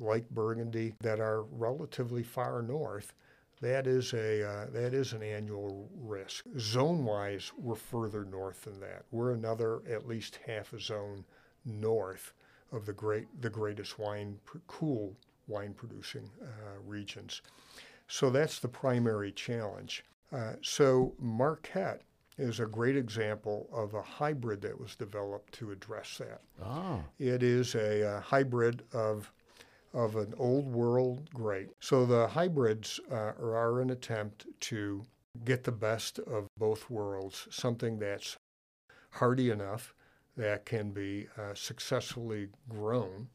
[0.00, 3.12] like Burgundy, that are relatively far north,
[3.60, 6.44] that is a uh, that is an annual risk.
[6.58, 9.04] Zone-wise, we're further north than that.
[9.10, 11.24] We're another at least half a zone
[11.64, 12.32] north
[12.72, 15.14] of the great the greatest wine cool
[15.46, 17.42] wine producing uh, regions.
[18.08, 20.04] So that's the primary challenge.
[20.32, 22.02] Uh, so Marquette
[22.38, 26.40] is a great example of a hybrid that was developed to address that.
[26.64, 27.02] Oh.
[27.18, 29.30] It is a, a uh, hybrid of
[29.92, 31.70] of an old world grape.
[31.80, 35.04] So the hybrids uh, are an attempt to
[35.44, 38.36] get the best of both worlds, something that's
[39.10, 39.94] hardy enough
[40.36, 43.28] that can be uh, successfully grown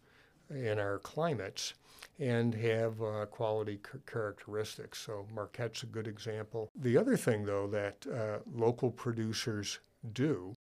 [0.50, 1.74] in our climates
[2.20, 5.00] and have uh, quality c- characteristics.
[5.00, 6.70] So Marquette's a good example.
[6.76, 9.80] The other thing, though, that uh, local producers
[10.13, 10.56] do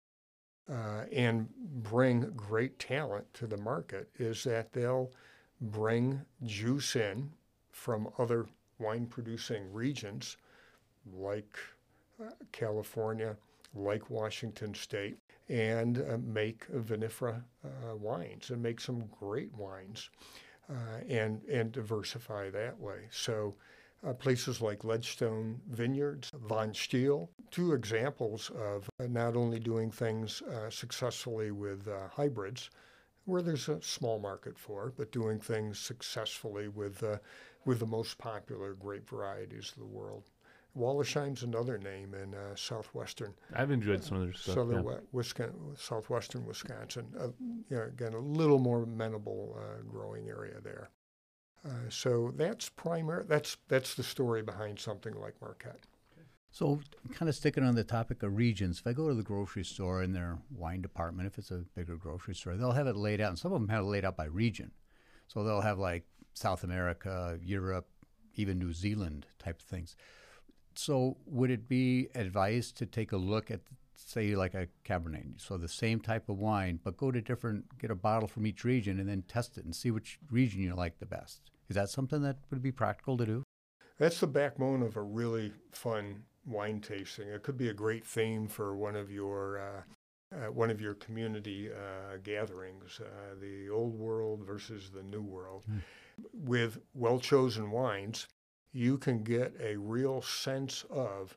[0.69, 1.47] uh, and
[1.83, 5.11] bring great talent to the market is that they'll
[5.61, 7.31] bring juice in
[7.71, 8.45] from other
[8.79, 10.37] wine producing regions
[11.17, 11.57] like
[12.21, 13.35] uh, California,
[13.73, 15.17] like Washington State,
[15.49, 20.09] and uh, make vinifera uh, wines and make some great wines
[20.69, 20.73] uh,
[21.07, 23.01] and, and diversify that way.
[23.11, 23.55] So,
[24.05, 30.43] uh, places like Ledgestone Vineyards, Von Stiehl, two examples of uh, not only doing things
[30.69, 32.69] successfully with hybrids,
[33.25, 37.17] where there's a small market for, but doing things successfully with, uh,
[37.65, 40.23] with the most popular grape varieties of the world.
[40.77, 43.33] Wollersheim's another name in uh, southwestern.
[43.53, 44.55] I've enjoyed some of their stuff.
[44.55, 44.97] Southern yeah.
[45.13, 47.07] Wisconsin, southwestern Wisconsin.
[47.17, 47.27] Uh,
[47.69, 50.89] you know, again, a little more amenable uh, growing area there.
[51.65, 53.23] Uh, so that's primary.
[53.27, 55.87] That's that's the story behind something like Marquette.
[56.55, 56.79] So,
[57.11, 60.01] kind of sticking on the topic of regions, if I go to the grocery store
[60.01, 63.27] in their wine department, if it's a bigger grocery store, they'll have it laid out,
[63.27, 64.71] and some of them have it laid out by region.
[65.27, 67.89] So they'll have like South America, Europe,
[68.35, 69.97] even New Zealand type of things.
[70.75, 73.59] So, would it be advised to take a look at,
[73.93, 77.91] say, like a Cabernet, so the same type of wine, but go to different, get
[77.91, 80.99] a bottle from each region and then test it and see which region you like
[80.99, 81.51] the best?
[81.67, 83.43] Is that something that would be practical to do?
[83.97, 87.27] That's the backbone of a really fun wine tasting.
[87.27, 89.81] It could be a great theme for one of your uh,
[90.35, 95.63] uh, one of your community uh, gatherings, uh, the old world versus the new world.
[95.71, 95.81] Mm.
[96.33, 98.27] With well chosen wines,
[98.73, 101.35] you can get a real sense of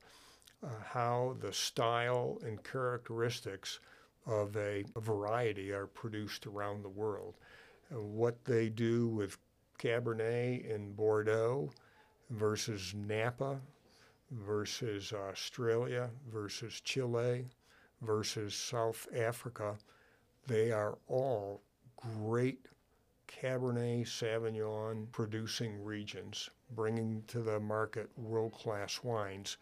[0.64, 3.78] uh, how the style and characteristics
[4.26, 7.34] of a, a variety are produced around the world.
[7.90, 9.38] what they do with
[9.78, 11.70] Cabernet in Bordeaux
[12.30, 13.60] versus Napa
[14.30, 17.46] versus Australia versus Chile
[18.02, 19.76] versus South Africa,
[20.46, 21.62] they are all
[21.96, 22.66] great
[23.26, 29.58] Cabernet Sauvignon producing regions, bringing to the market world class wines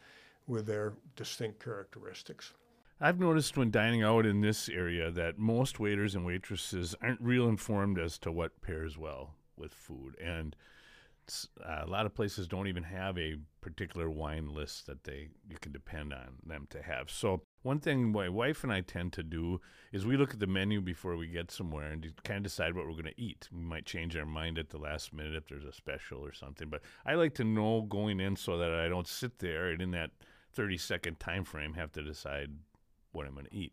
[0.47, 2.53] with their distinct characteristics.
[3.01, 7.49] I've noticed when dining out in this area that most waiters and waitresses aren't real
[7.49, 10.17] informed as to what pairs well with food.
[10.19, 10.57] And
[11.65, 15.57] Uh, a lot of places don't even have a particular wine list that they you
[15.61, 17.11] can depend on them to have.
[17.11, 19.61] So one thing my wife and I tend to do
[19.93, 22.87] is we look at the menu before we get somewhere and kind of decide what
[22.87, 23.49] we're going to eat.
[23.53, 26.69] We might change our mind at the last minute if there's a special or something,
[26.69, 29.91] but I like to know going in so that I don't sit there and in
[29.93, 30.11] that
[30.55, 32.51] 30 second time frame have to decide
[33.13, 33.73] what I'm going to eat.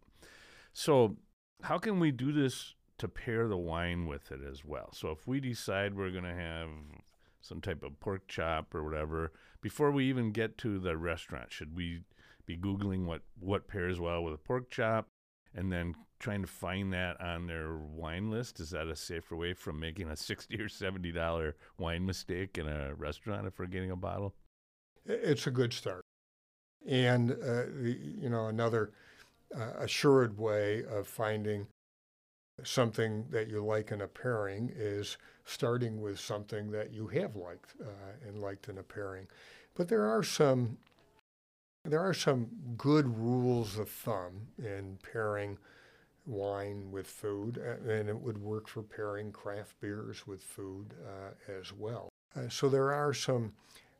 [0.74, 1.18] So
[1.62, 4.90] how can we do this to pair the wine with it as well?
[4.94, 6.70] So if we decide we're going to have
[7.44, 9.32] some type of pork chop or whatever.
[9.62, 12.02] Before we even get to the restaurant should we
[12.46, 15.08] be googling what what pairs well with a pork chop
[15.54, 18.60] and then trying to find that on their wine list?
[18.60, 22.68] Is that a safer way from making a 60 or 70 dollar wine mistake in
[22.68, 24.34] a restaurant if we're getting a bottle?
[25.06, 26.06] It's a good start.
[26.88, 28.92] And uh, you know another
[29.56, 31.68] uh, assured way of finding
[32.64, 37.74] something that you like in a pairing is starting with something that you have liked
[37.82, 39.28] uh, and liked in a pairing.
[39.76, 40.78] But there are some
[41.86, 42.48] there are some
[42.78, 45.58] good rules of thumb in pairing
[46.26, 51.74] wine with food, and it would work for pairing craft beers with food uh, as
[51.74, 52.08] well.
[52.38, 53.52] Uh, so there are some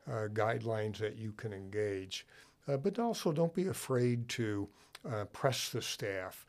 [0.08, 2.26] uh, guidelines that you can engage,
[2.68, 4.66] uh, but also don't be afraid to
[5.06, 6.46] uh, press the staff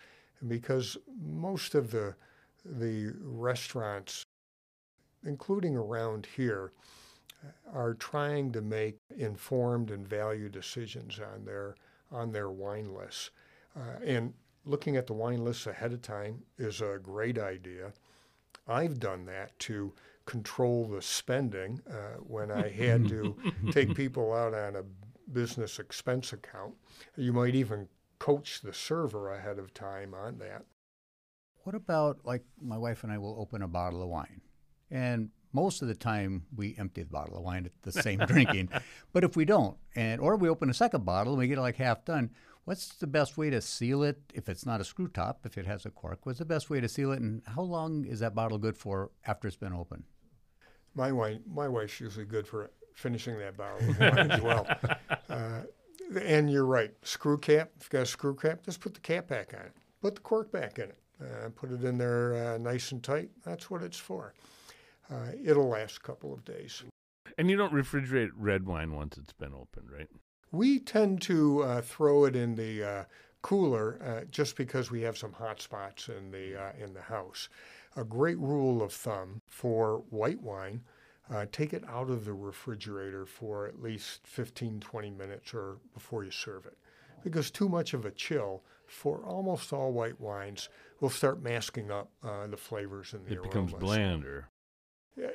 [0.47, 2.15] because most of the
[2.65, 4.25] the restaurants,
[5.23, 6.71] including around here,
[7.71, 11.75] are trying to make informed and value decisions on their
[12.11, 13.31] on their wine lists.
[13.75, 14.33] Uh, and
[14.65, 17.93] looking at the wine lists ahead of time is a great idea.
[18.67, 19.93] I've done that to
[20.25, 23.35] control the spending uh, when I had to
[23.71, 24.83] take people out on a
[25.31, 26.73] business expense account.
[27.15, 27.87] You might even
[28.19, 30.65] coach the server ahead of time on that.
[31.63, 34.41] What about like my wife and I will open a bottle of wine,
[34.91, 38.69] and most of the time we empty the bottle of wine at the same drinking.
[39.13, 41.61] But if we don't, and or we open a second bottle and we get it
[41.61, 42.31] like half done,
[42.65, 45.65] what's the best way to seal it if it's not a screw top, if it
[45.65, 46.25] has a cork?
[46.25, 49.11] What's the best way to seal it, and how long is that bottle good for
[49.25, 50.03] after it's been open?
[50.93, 54.67] My wine, my wife's usually good for finishing that bottle of wine as well.
[55.27, 55.63] Uh,
[56.21, 57.71] and you're right, screw cap.
[57.77, 59.73] If you've got a screw cap, just put the cap back on it.
[60.01, 60.97] Put the cork back in it.
[61.21, 63.29] Uh, put it in there uh, nice and tight.
[63.45, 64.33] That's what it's for.
[65.09, 66.83] Uh, it'll last a couple of days.
[67.37, 70.09] And you don't refrigerate red wine once it's been opened, right?
[70.51, 73.03] We tend to uh, throw it in the uh,
[73.41, 77.49] cooler uh, just because we have some hot spots in the uh, in the house.
[77.95, 80.81] A great rule of thumb for white wine:
[81.33, 86.23] uh, take it out of the refrigerator for at least 15, 20 minutes or before
[86.23, 86.77] you serve it,
[87.23, 90.69] because too much of a chill for almost all white wines
[90.99, 93.49] will start masking up uh, the flavors and the it aromas.
[93.49, 94.49] becomes blander.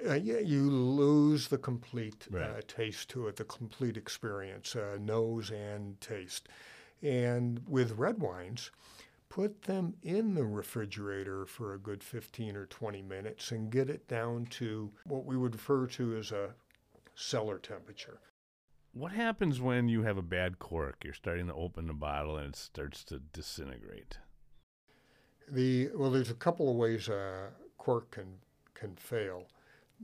[0.08, 2.68] Uh, yeah, you lose the complete uh, Right.
[2.68, 6.48] taste to it, the complete experience, uh, nose and taste.
[7.02, 8.70] And with red wines,
[9.30, 14.06] put them in the refrigerator for a good 15 or 20 minutes and get it
[14.08, 16.50] down to what we would refer to as a
[17.14, 18.18] cellar temperature.
[18.92, 21.04] What happens when you have a bad cork?
[21.04, 24.18] You're starting to open the bottle and it starts to disintegrate.
[25.48, 28.34] The well, there's a couple of ways a cork can
[28.74, 29.46] can fail.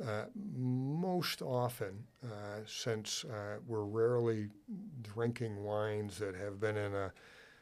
[0.04, 0.24] Uh,
[0.54, 4.48] most often, uh, since uh, we're rarely
[5.02, 7.12] drinking wines that have been in a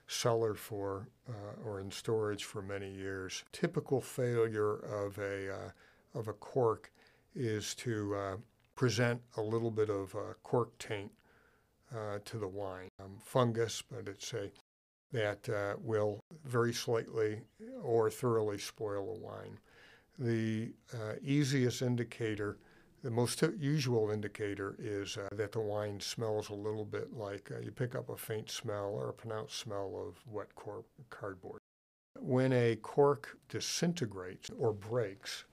[0.07, 5.71] cellar for uh, or in storage for many years, typical failure of a uh,
[6.15, 6.93] of a cork
[7.35, 8.37] is to uh,
[8.77, 11.11] present a little bit of uh, cork taint
[11.95, 14.51] uh, to the wine, um, fungus, but it's a
[15.13, 17.41] that uh, will very slightly
[17.83, 19.59] or thoroughly spoil a wine.
[20.19, 20.73] The
[21.23, 22.59] easiest indicator,
[23.05, 27.61] the most usual indicator, is uh, that the wine smells a little bit like uh,
[27.61, 31.61] you pick up a faint smell or a pronounced smell of wet cor- cardboard.
[32.19, 35.45] When a cork disintegrates or breaks,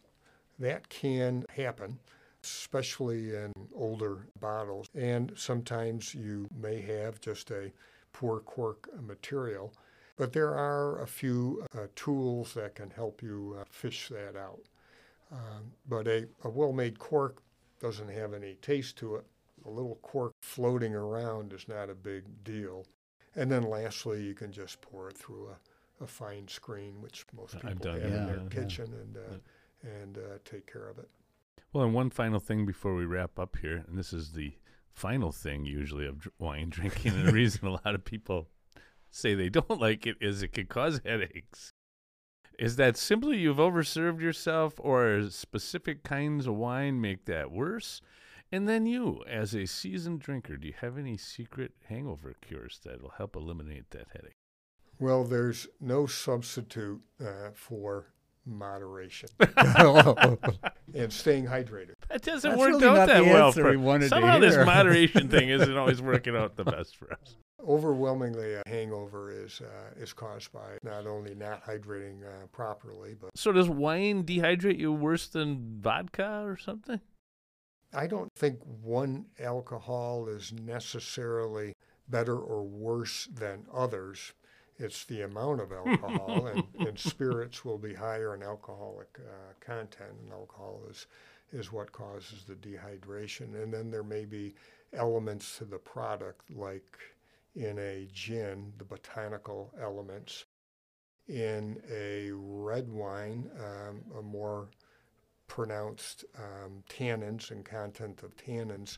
[0.60, 2.00] that can happen,
[2.42, 4.88] especially in older bottles.
[4.96, 7.74] And sometimes you may have just a
[8.14, 9.74] poor cork material.
[10.16, 14.62] But there are a few uh, tools that can help you uh, fish that out.
[15.32, 17.42] Um, but a, a well made cork
[17.80, 19.26] doesn't have any taste to it.
[19.66, 22.86] A little cork floating around is not a big deal.
[23.36, 27.56] And then lastly, you can just pour it through a, a fine screen, which most
[27.56, 28.50] people done have that, in their yeah.
[28.50, 31.08] kitchen, and, uh, and uh, take care of it.
[31.72, 34.54] Well, and one final thing before we wrap up here, and this is the
[34.92, 38.50] final thing usually of dr- wine drinking, and the reason a lot of people
[39.10, 41.72] say they don't like it is it can cause headaches.
[42.60, 48.02] Is that simply you've overserved yourself, or specific kinds of wine make that worse?
[48.52, 53.02] And then you, as a seasoned drinker, do you have any secret hangover cures that
[53.02, 54.36] will help eliminate that headache?
[55.00, 58.08] Well, there's no substitute uh, for
[58.46, 61.94] moderation and staying hydrated.
[62.10, 63.52] That doesn't That's work really out that well.
[63.52, 67.14] For, we wanted to somehow this moderation thing isn't always working out the best for
[67.14, 67.38] us.
[67.68, 73.30] Overwhelmingly, a hangover is uh, is caused by not only not hydrating uh, properly, but
[73.36, 77.02] So does wine dehydrate you worse than vodka or something?
[77.94, 81.76] I don't think one alcohol is necessarily
[82.08, 84.34] better or worse than others.
[84.78, 90.14] It's the amount of alcohol, and, and spirits will be higher in alcoholic uh, content,
[90.24, 91.08] and alcohol is,
[91.52, 93.62] is what causes the dehydration.
[93.62, 94.56] And then there may be
[94.94, 96.98] elements to the product, like
[97.56, 100.46] in a gin, the botanical elements.
[101.28, 104.70] In a red wine, um, a more
[105.48, 108.98] pronounced um, tannins and content of tannins,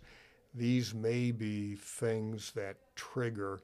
[0.54, 3.62] these may be things that trigger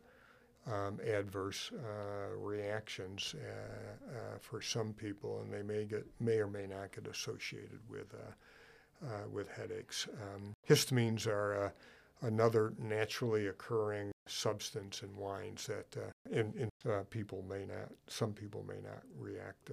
[0.67, 6.47] um, adverse uh, reactions uh, uh, for some people, and they may get may or
[6.47, 10.07] may not get associated with uh, uh, with headaches.
[10.21, 15.97] Um, histamines are uh, another naturally occurring substance in wines that
[16.31, 16.69] in, in
[17.09, 19.71] people may not some people may not react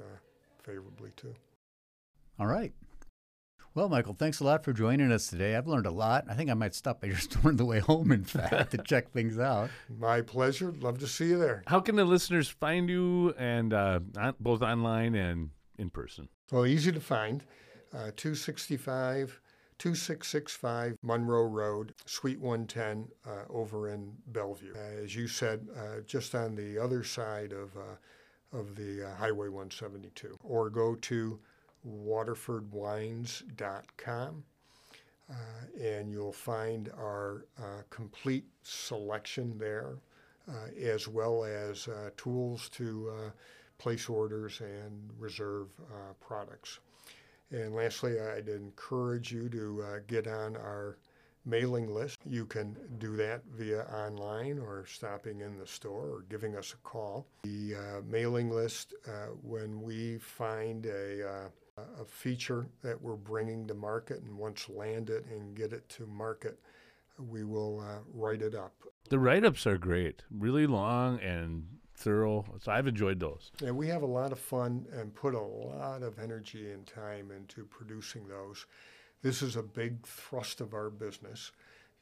[0.62, 1.34] favorably to.
[2.38, 2.72] All right.
[3.76, 5.54] Well, Michael, thanks a lot for joining us today.
[5.54, 6.24] I've learned a lot.
[6.30, 8.78] I think I might stop by your store on the way home, in fact, to
[8.78, 9.68] check things out.
[9.98, 10.72] My pleasure.
[10.80, 11.62] Love to see you there.
[11.66, 14.00] How can the listeners find you, and uh,
[14.40, 16.30] both online and in person?
[16.50, 17.44] Well, easy to find.
[17.92, 19.40] Uh, 265,
[19.78, 24.72] 2665 Monroe Road, Suite 110, uh, over in Bellevue.
[24.74, 27.96] Uh, as you said, uh, just on the other side of uh,
[28.52, 31.38] of the Highway 172, or go to
[31.86, 34.44] waterfordwines.com.
[35.28, 35.34] Uh,
[35.82, 39.96] and you'll find our uh, complete selection there,
[40.48, 43.30] uh, as well as uh, tools to uh,
[43.78, 46.78] place orders and reserve uh, products.
[47.50, 50.98] And lastly, I'd encourage you to uh, get on our
[51.44, 52.18] mailing list.
[52.26, 56.88] You can do that via online or stopping in the store or giving us a
[56.88, 57.26] call.
[57.44, 61.50] The uh, mailing list, uh, when we find a
[62.00, 66.06] a feature that we're bringing to market, and once land it and get it to
[66.06, 66.58] market,
[67.18, 68.72] we will uh, write it up.
[69.08, 71.66] The write ups are great, really long and
[71.96, 72.44] thorough.
[72.62, 73.50] So I've enjoyed those.
[73.60, 77.30] Yeah, we have a lot of fun and put a lot of energy and time
[77.30, 78.66] into producing those.
[79.22, 81.52] This is a big thrust of our business,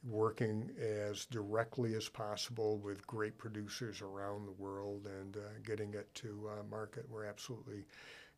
[0.03, 6.13] working as directly as possible with great producers around the world and uh, getting it
[6.17, 7.07] to uh, market.
[7.09, 7.85] We're absolutely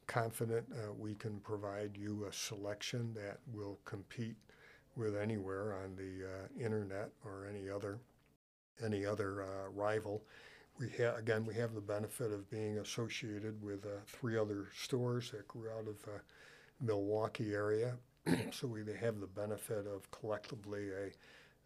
[0.07, 4.36] confident uh, we can provide you a selection that will compete
[4.94, 7.98] with anywhere on the uh, internet or any other
[8.84, 10.22] any other uh, rival.
[10.78, 15.30] We ha- again we have the benefit of being associated with uh, three other stores
[15.30, 16.18] that grew out of uh,
[16.80, 17.94] Milwaukee area,
[18.52, 21.10] so we have the benefit of collectively a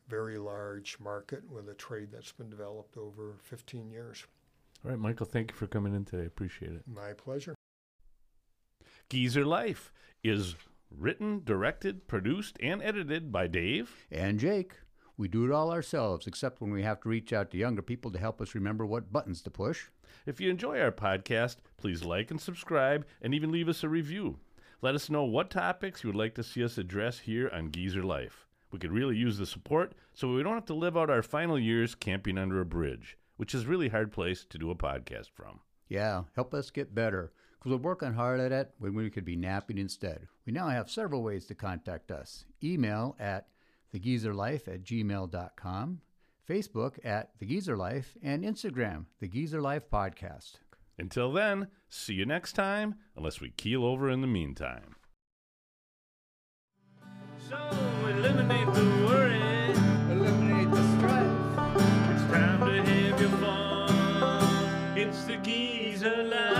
[0.08, 4.24] very large market with a trade that's been developed over 15 years.
[4.84, 6.26] All right, Michael, thank you for coming in today.
[6.26, 6.82] Appreciate it.
[6.86, 7.54] My pleasure.
[9.08, 9.92] Geezer Life
[10.22, 10.54] is
[10.90, 14.72] written, directed, produced, and edited by Dave and Jake.
[15.20, 18.10] We do it all ourselves, except when we have to reach out to younger people
[18.10, 19.88] to help us remember what buttons to push.
[20.24, 24.38] If you enjoy our podcast, please like and subscribe and even leave us a review.
[24.80, 28.02] Let us know what topics you would like to see us address here on Geezer
[28.02, 28.46] Life.
[28.72, 31.58] We could really use the support so we don't have to live out our final
[31.58, 35.28] years camping under a bridge, which is a really hard place to do a podcast
[35.34, 35.60] from.
[35.86, 39.36] Yeah, help us get better because we're working hard at it when we could be
[39.36, 40.28] napping instead.
[40.46, 42.46] We now have several ways to contact us.
[42.64, 43.48] Email at
[43.94, 46.00] thegeezerlife at gmail.com,
[46.48, 50.54] Facebook at The Geezer Life, and Instagram, The Geezer Life Podcast.
[50.98, 54.96] Until then, see you next time, unless we keel over in the meantime.
[57.48, 57.56] So
[58.08, 59.72] eliminate the worry,
[60.10, 61.26] eliminate the strife.
[62.10, 64.98] It's time to have your fun.
[64.98, 66.59] It's the geezer life.